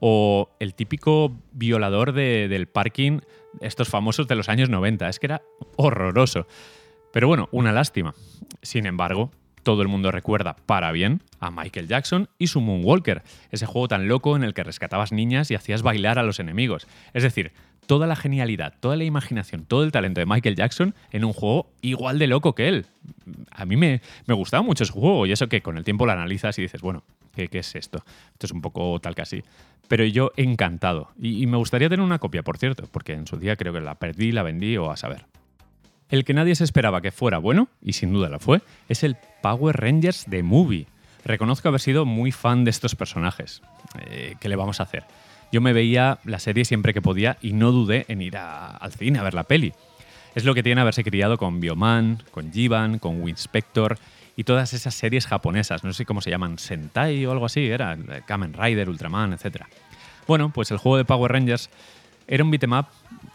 [0.01, 3.21] o el típico violador del parking,
[3.61, 5.09] estos famosos de los años 90.
[5.09, 5.43] Es que era
[5.77, 6.47] horroroso.
[7.13, 8.15] Pero bueno, una lástima.
[8.63, 9.31] Sin embargo,
[9.67, 14.07] todo el mundo recuerda para bien a Michael Jackson y su Moonwalker, ese juego tan
[14.07, 16.87] loco en el que rescatabas niñas y hacías bailar a los enemigos.
[17.15, 17.51] Es decir,
[17.89, 21.73] toda la genialidad, toda la imaginación, todo el talento de Michael Jackson en un juego
[21.83, 22.87] igual de loco que él.
[23.51, 26.13] a mí me, me gustaba mucho ese juego y eso que con el tiempo lo
[26.13, 27.03] analizas y dices, bueno,
[27.35, 28.05] ¿qué, es esto?
[28.35, 29.43] Esto es un poco tal que así.
[29.89, 31.09] Pero yo encantado.
[31.21, 33.81] Y, y me gustaría tener una copia, por cierto, porque en su día creo que
[33.81, 35.27] la perdí, la vendí o a saber.
[36.09, 39.17] El que nadie se esperaba que fuera bueno, y sin duda lo fue, es el
[39.43, 40.87] Power Rangers de Movie.
[41.25, 43.63] Reconozco haber sido muy fan de estos personajes.
[44.07, 45.05] Eh, ¿Qué le vamos a hacer?
[45.51, 49.19] Yo me veía la serie siempre que podía y no dudé en ir al cine
[49.19, 49.73] a ver la peli.
[50.35, 53.99] Es lo que tiene haberse criado con Bioman, con Jiban, con Winspector
[54.37, 57.95] y todas esas series japonesas, no sé cómo se llaman, Sentai o algo así, era
[57.95, 59.65] eh, Kamen Rider, Ultraman, etc.
[60.27, 61.71] Bueno, pues el juego de Power Rangers
[62.29, 62.73] era un beat'em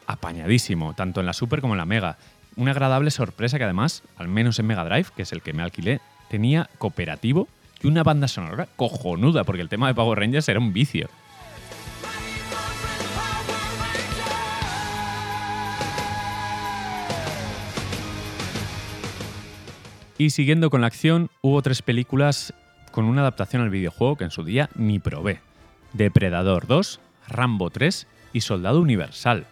[0.05, 2.17] apañadísimo, tanto en la Super como en la Mega.
[2.57, 5.63] Una agradable sorpresa que además, al menos en Mega Drive, que es el que me
[5.63, 7.47] alquilé, tenía cooperativo
[7.81, 11.09] y una banda sonora cojonuda, porque el tema de Power Rangers era un vicio.
[20.17, 22.53] Y siguiendo con la acción, hubo tres películas
[22.91, 25.39] con una adaptación al videojuego que en su día ni probé.
[25.93, 29.47] Depredador 2, Rambo 3 y Soldado Universal.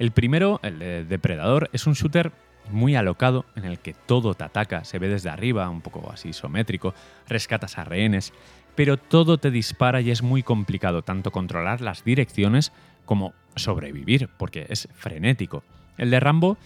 [0.00, 2.32] El primero, el de Depredador, es un shooter
[2.70, 6.30] muy alocado en el que todo te ataca, se ve desde arriba, un poco así
[6.30, 6.94] isométrico,
[7.28, 8.32] rescatas a rehenes,
[8.74, 12.72] pero todo te dispara y es muy complicado tanto controlar las direcciones
[13.04, 15.64] como sobrevivir, porque es frenético.
[15.98, 16.56] El de Rambo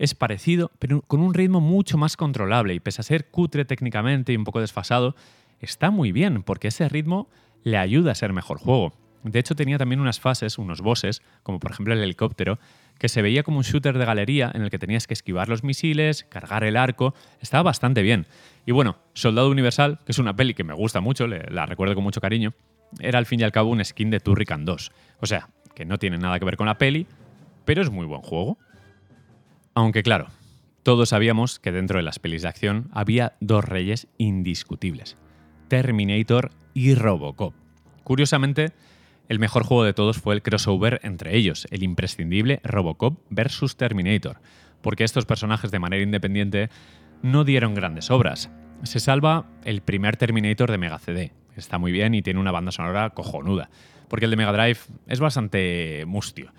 [0.00, 4.32] es parecido, pero con un ritmo mucho más controlable y pese a ser cutre técnicamente
[4.32, 5.14] y un poco desfasado,
[5.60, 7.28] está muy bien porque ese ritmo
[7.62, 8.92] le ayuda a ser mejor juego.
[9.22, 12.58] De hecho tenía también unas fases, unos bosses, como por ejemplo el helicóptero,
[12.98, 15.64] que se veía como un shooter de galería en el que tenías que esquivar los
[15.64, 18.26] misiles, cargar el arco, estaba bastante bien.
[18.66, 22.04] Y bueno, Soldado Universal, que es una peli que me gusta mucho, la recuerdo con
[22.04, 22.52] mucho cariño,
[22.98, 24.92] era al fin y al cabo un skin de Turrican 2.
[25.20, 27.06] O sea, que no tiene nada que ver con la peli,
[27.64, 28.58] pero es muy buen juego.
[29.74, 30.28] Aunque claro,
[30.82, 35.16] todos sabíamos que dentro de las pelis de acción había dos reyes indiscutibles,
[35.68, 37.54] Terminator y Robocop.
[38.02, 38.72] Curiosamente,
[39.30, 44.40] el mejor juego de todos fue el crossover entre ellos, el imprescindible Robocop versus Terminator,
[44.82, 46.68] porque estos personajes de manera independiente
[47.22, 48.50] no dieron grandes obras.
[48.82, 52.72] Se salva el primer Terminator de Mega CD, está muy bien y tiene una banda
[52.72, 53.70] sonora cojonuda,
[54.08, 56.52] porque el de Mega Drive es bastante mustio.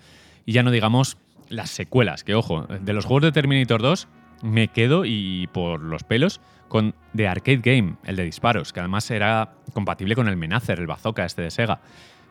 [0.46, 1.18] Y ya no digamos
[1.50, 4.08] las secuelas, que ojo, de los juegos de Terminator 2
[4.44, 9.10] me quedo y por los pelos con The Arcade Game, el de disparos, que además
[9.10, 11.82] era compatible con el Menacer, el bazooka este de Sega.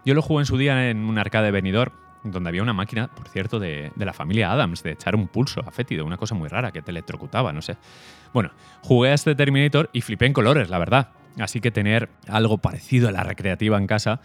[0.06, 1.92] Yo lo jugué en su día en un arcade venidor,
[2.24, 5.72] donde había una máquina, por cierto, de, la familia Adams, de echar un pulso a
[5.72, 7.78] fétido, una cosa muy rara que te electrocutaba, no sé.
[8.34, 11.10] Bueno, jugué a este Terminator y flipé en colores, la verdad.
[11.40, 14.22] Así que tener algo parecido a la recreativa en casa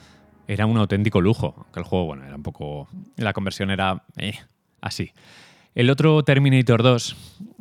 [0.48, 2.88] era un auténtico lujo, aunque el juego, bueno, era un poco...
[3.16, 4.02] La conversión era...
[4.16, 4.38] eh,
[4.80, 5.12] así.
[5.74, 7.16] El otro Terminator 2,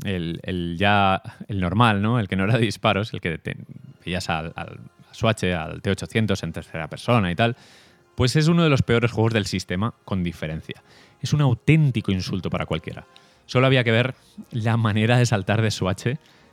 [0.05, 2.19] el, el ya el normal, ¿no?
[2.19, 3.57] El que no era de disparos, el que te,
[4.05, 4.79] veías al, al
[5.11, 7.57] Swatch, al T800 en tercera persona y tal,
[8.15, 10.81] pues es uno de los peores juegos del sistema, con diferencia.
[11.21, 13.05] Es un auténtico insulto para cualquiera.
[13.45, 14.15] Solo había que ver
[14.51, 16.07] la manera de saltar de Swatch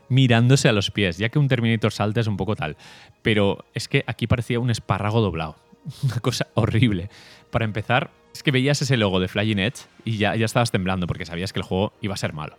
[0.09, 2.77] mirándose a los pies, ya que un Terminator salta es un poco tal.
[3.23, 5.57] Pero es que aquí parecía un espárrago doblado.
[6.03, 7.09] Una cosa horrible.
[7.51, 11.07] Para empezar, es que veías ese logo de Flying Edge y ya, ya estabas temblando
[11.07, 12.57] porque sabías que el juego iba a ser malo.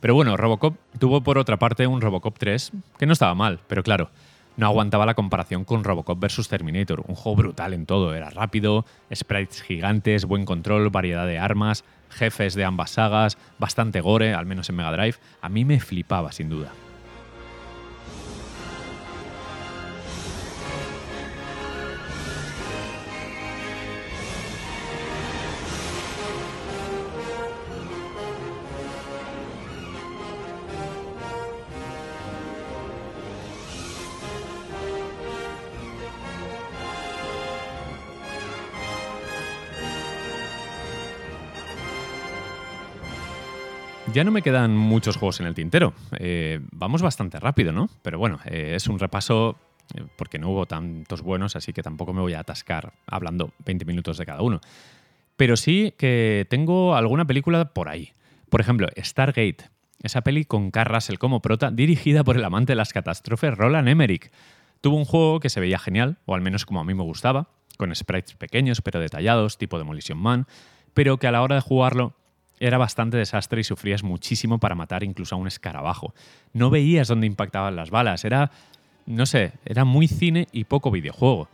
[0.00, 3.82] Pero bueno, Robocop tuvo por otra parte un Robocop 3 que no estaba mal, pero
[3.82, 4.10] claro,
[4.56, 7.04] no aguantaba la comparación con Robocop vs Terminator.
[7.06, 12.54] Un juego brutal en todo, era rápido, sprites gigantes, buen control, variedad de armas, jefes
[12.54, 15.16] de ambas sagas, bastante gore, al menos en Mega Drive.
[15.40, 16.72] A mí me flipaba sin duda.
[44.12, 45.92] Ya no me quedan muchos juegos en el tintero.
[46.18, 47.90] Eh, vamos bastante rápido, ¿no?
[48.02, 49.56] Pero bueno, eh, es un repaso
[49.94, 53.84] eh, porque no hubo tantos buenos, así que tampoco me voy a atascar hablando 20
[53.84, 54.60] minutos de cada uno.
[55.36, 58.12] Pero sí que tengo alguna película por ahí.
[58.48, 59.58] Por ejemplo, Stargate,
[60.02, 63.88] esa peli con Carl Russell como prota, dirigida por el amante de las catástrofes Roland
[63.88, 64.30] Emmerich.
[64.80, 67.48] Tuvo un juego que se veía genial, o al menos como a mí me gustaba,
[67.76, 70.46] con sprites pequeños pero detallados, tipo Demolition Man,
[70.94, 72.14] pero que a la hora de jugarlo
[72.58, 76.14] era bastante desastre y sufrías muchísimo para matar incluso a un escarabajo.
[76.52, 78.50] No veías dónde impactaban las balas, era,
[79.06, 81.48] no sé, era muy cine y poco videojuego.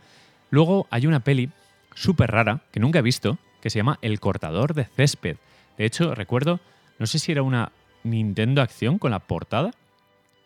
[0.49, 1.49] Luego hay una peli
[1.95, 5.37] súper rara que nunca he visto, que se llama El cortador de césped.
[5.77, 6.59] De hecho, recuerdo,
[6.99, 7.71] no sé si era una
[8.03, 9.71] Nintendo Acción con la portada,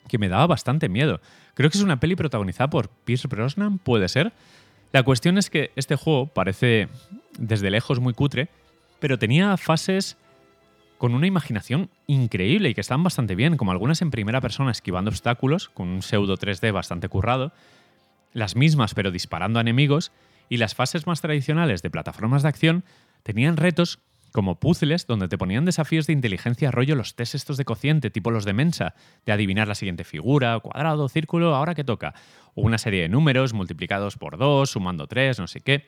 [0.07, 1.19] que me daba bastante miedo.
[1.53, 4.31] Creo que es una peli protagonizada por Pierce Brosnan, puede ser.
[4.93, 6.87] La cuestión es que este juego parece
[7.37, 8.49] desde lejos muy cutre,
[8.99, 10.17] pero tenía fases
[10.97, 15.09] con una imaginación increíble y que están bastante bien, como algunas en primera persona esquivando
[15.09, 17.53] obstáculos, con un pseudo 3D bastante currado,
[18.33, 20.11] las mismas pero disparando a enemigos,
[20.49, 22.83] y las fases más tradicionales de plataformas de acción
[23.23, 23.99] tenían retos
[24.31, 28.31] como puzzles donde te ponían desafíos de inteligencia rollo los test estos de cociente, tipo
[28.31, 28.93] los de Mensa,
[29.25, 32.13] de adivinar la siguiente figura, cuadrado, círculo, ahora que toca,
[32.53, 35.87] o una serie de números multiplicados por dos, sumando tres, no sé qué.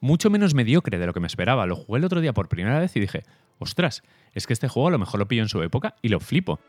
[0.00, 1.66] Mucho menos mediocre de lo que me esperaba.
[1.66, 3.24] Lo jugué el otro día por primera vez y dije,
[3.58, 6.20] ostras, es que este juego a lo mejor lo pillo en su época y lo
[6.20, 6.60] flipo.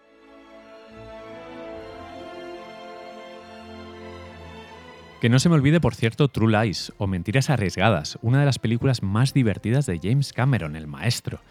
[5.21, 8.57] Que no se me olvide, por cierto, True Lies o Mentiras Arriesgadas, una de las
[8.57, 11.41] películas más divertidas de James Cameron, el maestro.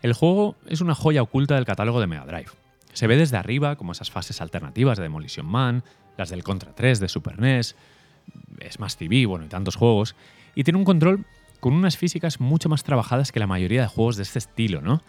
[0.00, 2.50] El juego es una joya oculta del catálogo de Mega Drive.
[2.94, 5.84] Se ve desde arriba, como esas fases alternativas de Demolition Man,
[6.16, 7.76] las del Contra 3 de Super NES,
[8.60, 10.16] es más TV, bueno, y tantos juegos,
[10.54, 11.24] y tiene un control
[11.60, 15.02] con unas físicas mucho más trabajadas que la mayoría de juegos de este estilo, ¿no?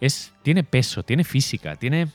[0.00, 2.08] Es, tiene peso, tiene física, tiene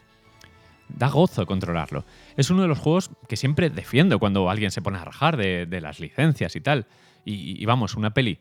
[0.89, 2.05] da gozo controlarlo.
[2.35, 5.81] Es uno de los juegos que siempre defiendo cuando alguien se pone a rajar de,
[5.81, 6.87] las licencias y tal.
[7.25, 8.39] Y, vamos, una peli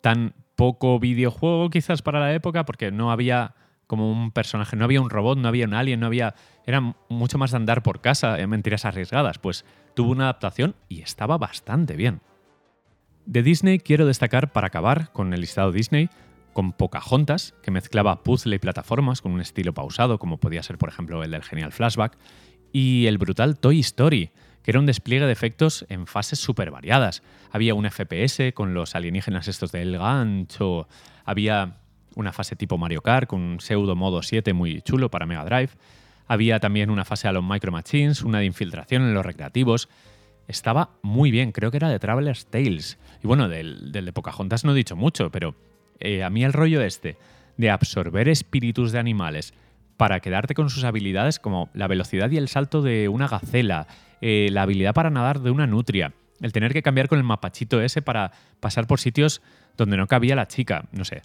[0.00, 3.54] tan poco videojuego quizás para la época, porque no había
[3.86, 6.34] como un personaje, no había un robot, no había un alien, no había...
[6.66, 9.38] Era mucho más de andar por casa en mentiras arriesgadas.
[9.38, 9.64] Pues
[9.94, 12.20] tuvo una adaptación y estaba bastante bien.
[13.26, 16.10] De Disney quiero destacar, para acabar con el listado Disney,
[16.52, 20.88] con Pocahontas, que mezclaba puzzle y plataformas con un estilo pausado, como podía ser, por
[20.88, 22.16] ejemplo, el del genial Flashback,
[22.72, 24.30] y el brutal Toy Story,
[24.62, 27.22] que era un despliegue de efectos en fases súper variadas.
[27.50, 30.88] Había un FPS con los alienígenas estos del gancho,
[31.24, 31.78] había
[32.14, 35.70] una fase tipo Mario Kart con un pseudo modo 7 muy chulo para Mega Drive,
[36.26, 39.88] había también una fase a los Micro Machines, una de infiltración en los recreativos.
[40.48, 42.98] Estaba muy bien, creo que era de Traveler's Tales.
[43.24, 45.54] Y bueno, del, de Pocahontas no he dicho mucho, pero
[45.98, 47.16] eh, a mí el rollo este
[47.56, 49.54] de absorber espíritus de animales
[49.96, 53.86] para quedarte con sus habilidades como la velocidad y el salto de una gacela,
[54.20, 57.80] eh, la habilidad para nadar de una nutria, el tener que cambiar con el mapachito
[57.80, 59.40] ese para pasar por sitios
[59.78, 61.22] donde no cabía la chica, no sé.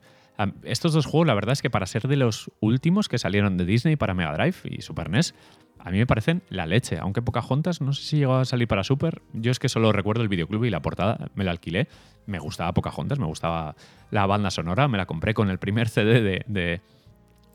[0.63, 3.65] Estos dos juegos, la verdad es que para ser de los últimos que salieron de
[3.65, 5.35] Disney para Mega Drive y Super NES,
[5.79, 6.97] a mí me parecen la leche.
[6.99, 9.21] Aunque Pocahontas, no sé si llegó a salir para Super.
[9.33, 11.87] Yo es que solo recuerdo el videoclub y la portada, me la alquilé.
[12.25, 13.75] Me gustaba Pocahontas, me gustaba
[14.11, 16.81] la banda sonora, me la compré con el primer CD de,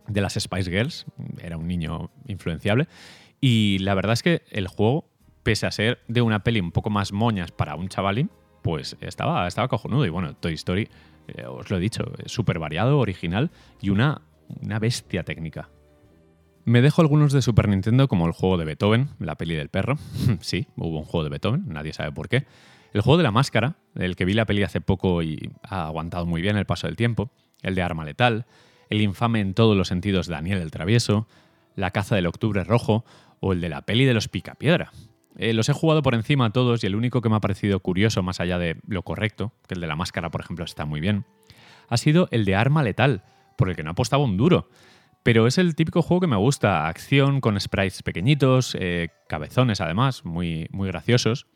[0.06, 1.04] de, las Spice Girls.
[1.42, 2.88] Era un niño influenciable.
[3.40, 5.06] Y la verdad es que el juego,
[5.42, 8.30] pese a ser de una peli un poco más moñas para un chavalín,
[8.62, 10.06] pues estaba, estaba cojonudo.
[10.06, 10.88] Y bueno, Toy Story,
[11.28, 13.50] eh, os lo he dicho, súper variado, original
[13.82, 14.22] y una,
[14.62, 15.68] una bestia técnica.
[16.64, 19.98] Me dejo algunos de Super Nintendo como el juego de Beethoven, la peli del perro.
[20.40, 22.46] sí, hubo un juego de Beethoven, nadie sabe por qué.
[22.94, 26.26] El juego de la máscara, del que vi la peli hace poco y ha aguantado
[26.26, 27.30] muy bien el paso del tiempo.
[27.60, 28.46] El de Arma Letal.
[28.88, 31.26] El infame en todos los sentidos Daniel el Travieso.
[31.74, 33.04] La caza del Octubre Rojo.
[33.40, 34.92] O el de la peli de los Picapiedra.
[35.36, 37.80] Eh, los he jugado por encima a todos y el único que me ha parecido
[37.80, 41.00] curioso, más allá de lo correcto, que el de la máscara, por ejemplo, está muy
[41.00, 41.24] bien,
[41.88, 43.24] ha sido el de Arma Letal,
[43.56, 44.68] por el que no apostaba un duro.
[45.24, 50.26] Pero es el típico juego que me gusta, acción con sprites pequeñitos, eh, cabezones además,
[50.26, 51.46] muy, muy graciosos,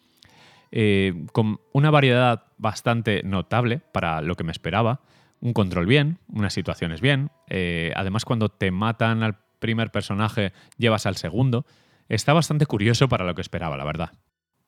[0.72, 5.02] eh, con una variedad bastante notable para lo que me esperaba,
[5.40, 11.04] un control bien, unas situaciones bien, eh, además cuando te matan al primer personaje llevas
[11.04, 11.66] al segundo,
[12.08, 14.12] está bastante curioso para lo que esperaba, la verdad.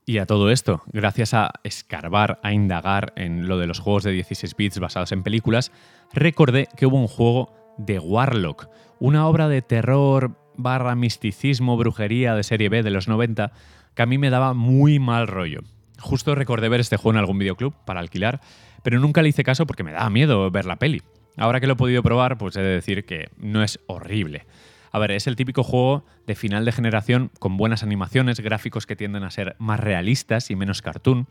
[0.05, 4.13] Y a todo esto, gracias a escarbar, a indagar en lo de los juegos de
[4.13, 5.73] 16 bits basados en películas,
[6.13, 12.43] recordé que hubo un juego de Warlock, una obra de terror barra misticismo, brujería de
[12.43, 13.53] serie B de los 90
[13.95, 15.61] que a mí me daba muy mal rollo.
[15.99, 18.41] Justo recordé ver este juego en algún videoclub para alquilar,
[18.83, 21.03] pero nunca le hice caso porque me daba miedo ver la peli.
[21.37, 24.47] Ahora que lo he podido probar, pues he de decir que no es horrible.
[24.93, 28.97] A ver, es el típico juego de final de generación con buenas animaciones, gráficos que
[28.97, 31.29] tienden a ser más realistas y menos cartoon,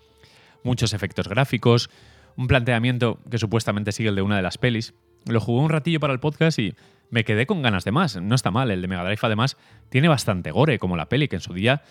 [0.63, 1.89] muchos efectos gráficos,
[2.37, 4.93] un planteamiento que supuestamente sigue el de una de las pelis.
[5.25, 6.75] Lo jugué un ratillo para el podcast y
[7.09, 8.15] me quedé con ganas de más.
[8.21, 9.57] No está mal, el de Mega Drive además
[9.89, 11.83] tiene bastante gore, como la peli, que en su día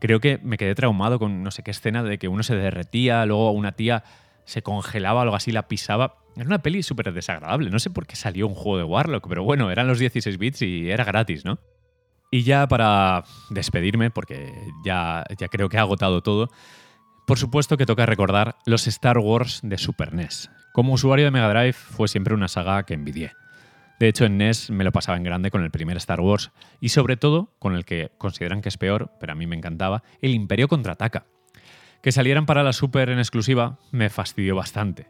[0.00, 3.24] creo que me quedé traumado con no sé qué escena de que uno se derretía,
[3.26, 4.04] luego una tía
[4.44, 6.18] se congelaba, algo así, la pisaba.
[6.36, 7.70] Era una peli súper desagradable.
[7.70, 10.62] No sé por qué salió un juego de Warlock, pero bueno, eran los 16 bits
[10.62, 11.58] y era gratis, ¿no?
[12.30, 14.52] Y ya para despedirme, porque
[14.84, 16.50] ya, ya creo que he agotado todo,
[17.26, 20.50] por supuesto que toca recordar los Star Wars de Super NES.
[20.72, 23.32] Como usuario de Mega Drive fue siempre una saga que envidié.
[23.98, 26.90] De hecho, en NES me lo pasaba en grande con el primer Star Wars y
[26.90, 30.34] sobre todo con el que consideran que es peor, pero a mí me encantaba, el
[30.34, 31.26] Imperio contraataca.
[32.02, 35.06] Que salieran para la Super en exclusiva me fastidió bastante.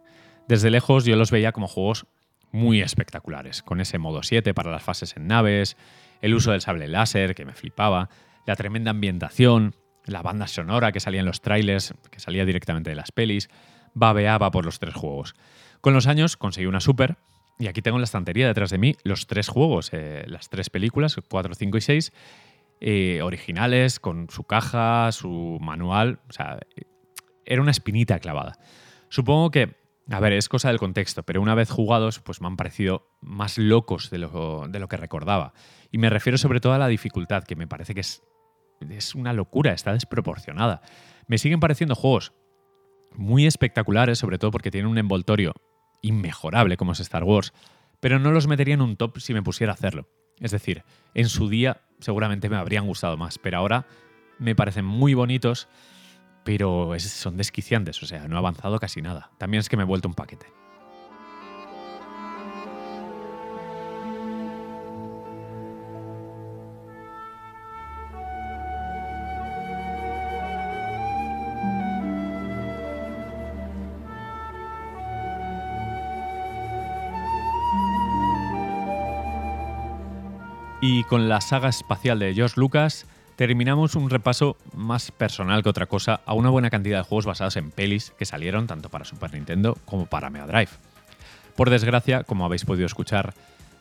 [0.47, 2.07] Desde lejos yo los veía como juegos
[2.53, 5.77] muy espectaculares, con ese modo 7 para las fases en naves,
[6.21, 8.11] el uso del sable láser que me flipaba,
[8.47, 12.97] la tremenda ambientación, la banda sonora que salía en los trailers, que salía directamente de
[12.97, 13.49] las pelis,
[13.95, 15.35] babeaba por los tres juegos.
[15.81, 17.17] Con los años conseguí una Super,
[17.59, 20.71] y aquí tengo en la estantería detrás de mí los tres juegos, eh, las tres
[20.71, 22.13] películas, 4, 5 y 6,
[22.81, 26.19] eh, originales, con su caja, su manual.
[26.29, 26.59] O sea,
[27.45, 28.59] era una espinita clavada.
[29.09, 29.77] Supongo que,
[30.11, 33.57] a ver, es cosa del contexto, pero una vez jugados, pues me han parecido más
[33.59, 35.55] locos de lo, de lo que recordaba.
[35.93, 38.23] Y me refiero sobre todo a la dificultad, que me parece que es,
[38.91, 40.83] es una locura, está desproporcionada.
[41.27, 42.33] Me siguen pareciendo juegos
[43.17, 45.55] muy espectaculares, sobre todo porque tienen un envoltorio
[46.03, 47.53] inmejorable como es Star Wars,
[48.01, 50.09] pero no los metería en un top si me pusiera a hacerlo.
[50.41, 53.87] Es decir, en su día seguramente me habrían gustado más, pero ahora
[54.39, 55.69] me parecen muy bonitos,
[56.45, 59.31] pero son desquiciantes, o sea, no ha avanzado casi nada.
[59.39, 60.47] También es que me he vuelto un paquete.
[80.87, 85.87] Y con la saga espacial de George Lucas terminamos un repaso más personal que otra
[85.87, 89.33] cosa a una buena cantidad de juegos basados en pelis que salieron tanto para Super
[89.33, 90.69] Nintendo como para Mega Drive.
[91.57, 93.33] Por desgracia, como habéis podido escuchar,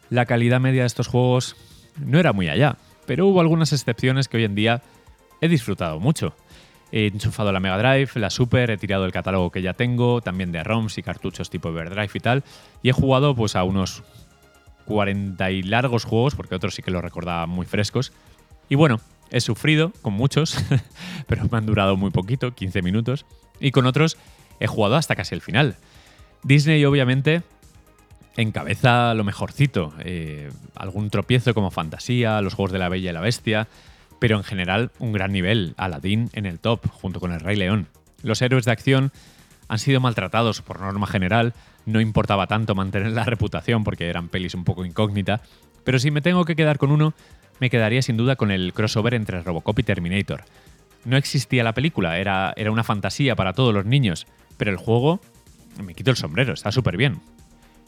[0.09, 1.57] la calidad media de estos juegos
[1.97, 4.81] no era muy allá, pero hubo algunas excepciones que hoy en día
[5.41, 6.37] he disfrutado mucho.
[6.93, 10.53] He enchufado la Mega Drive, la Super, he tirado el catálogo que ya tengo, también
[10.53, 12.43] de ROMs y cartuchos tipo Everdrive y tal,
[12.81, 14.03] y he jugado pues a unos
[14.85, 18.13] 40 y largos juegos, porque otros sí que los recordaba muy frescos.
[18.69, 20.57] Y bueno, he sufrido con muchos,
[21.27, 23.25] pero me han durado muy poquito, 15 minutos.
[23.59, 24.17] Y con otros
[24.59, 25.77] he jugado hasta casi el final.
[26.43, 27.41] Disney, obviamente,
[28.37, 29.93] encabeza lo mejorcito.
[29.99, 33.67] Eh, algún tropiezo como Fantasía, los juegos de la Bella y la Bestia,
[34.19, 35.73] pero en general un gran nivel.
[35.77, 37.87] Aladdin en el top, junto con el Rey León.
[38.21, 39.11] Los héroes de acción
[39.73, 41.55] han sido maltratados por norma general,
[41.87, 45.41] no importaba tanto mantener la reputación porque eran pelis un poco incógnita,
[45.83, 47.15] pero si me tengo que quedar con uno,
[47.59, 50.43] me quedaría sin duda con el crossover entre Robocop y Terminator.
[51.05, 55.19] No existía la película, era, era una fantasía para todos los niños, pero el juego,
[55.83, 57.19] me quito el sombrero, está súper bien.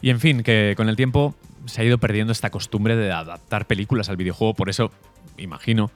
[0.02, 3.68] Y en fin, que con el tiempo se ha ido perdiendo esta costumbre de adaptar
[3.68, 4.90] películas al videojuego, por eso,
[5.38, 5.92] imagino,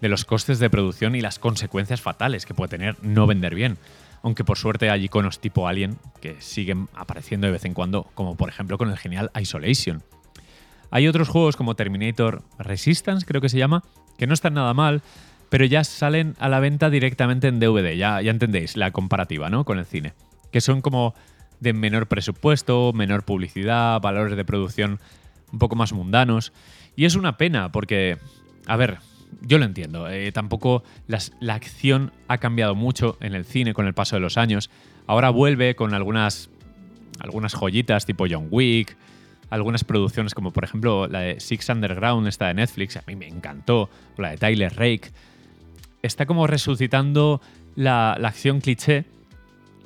[0.00, 3.76] de los costes de producción y las consecuencias fatales que puede tener no vender bien
[4.22, 8.36] aunque por suerte hay iconos tipo Alien que siguen apareciendo de vez en cuando, como
[8.36, 10.02] por ejemplo con el genial Isolation.
[10.90, 13.82] Hay otros juegos como Terminator Resistance, creo que se llama,
[14.18, 15.02] que no están nada mal,
[15.48, 19.64] pero ya salen a la venta directamente en DVD, ya, ya entendéis la comparativa ¿no?
[19.64, 20.14] con el cine,
[20.50, 21.14] que son como
[21.60, 25.00] de menor presupuesto, menor publicidad, valores de producción
[25.52, 26.52] un poco más mundanos.
[26.96, 28.18] Y es una pena porque,
[28.66, 28.98] a ver,
[29.40, 30.08] yo lo entiendo.
[30.08, 34.36] Eh, tampoco la acción ha cambiado mucho en el cine con el paso de los
[34.36, 34.70] años.
[35.06, 36.50] Ahora vuelve con algunas,
[37.18, 38.96] algunas joyitas tipo John Wick,
[39.50, 43.28] algunas producciones como por ejemplo la de Six Underground, esta de Netflix, a mí me
[43.28, 45.10] encantó, o la de Tyler Rake.
[46.02, 47.40] Está como resucitando
[47.74, 49.04] la, la acción cliché,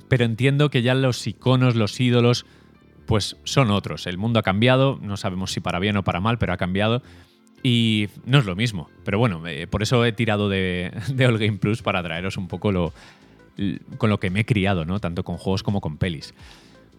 [0.08, 2.46] pero entiendo que ya los iconos, los ídolos,
[3.06, 4.06] pues son otros.
[4.06, 7.02] El mundo ha cambiado, no sabemos si para bien o para mal, pero ha cambiado.
[7.66, 8.88] Y no es lo mismo.
[9.04, 12.46] Pero bueno, eh, por eso he tirado de, de, All Game Plus para traeros un
[12.46, 12.92] poco lo,
[13.98, 15.00] con lo que me he criado, ¿no?
[15.00, 16.32] Tanto con juegos como con pelis.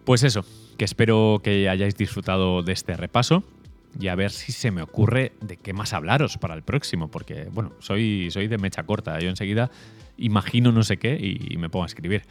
[0.04, 0.44] Pues eso,
[0.76, 3.44] que espero que hayáis disfrutado de este repaso
[3.98, 7.48] y a ver si se me ocurre de qué más hablaros para el próximo, porque
[7.50, 9.70] bueno, soy, soy de mecha corta, yo enseguida
[10.18, 12.24] imagino no sé qué y, me pongo a escribir.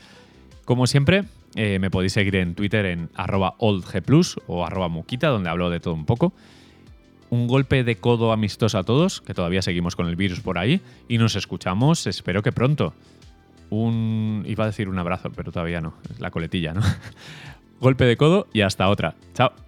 [0.63, 1.23] Como siempre,
[1.55, 5.79] eh, me podéis seguir en Twitter en arroba oldgplus o arroba muquita, donde hablo de
[5.79, 6.33] todo un poco
[7.29, 10.81] un golpe de codo amistoso a todos, que todavía seguimos con el virus por ahí,
[11.07, 12.93] y nos escuchamos, espero que pronto.
[13.69, 14.45] Un.
[14.47, 16.81] iba a decir un abrazo, pero todavía no, la coletilla, ¿no?
[17.81, 19.15] golpe de codo y hasta otra.
[19.33, 19.66] Chao.